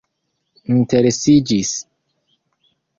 interesiĝis 0.77 1.77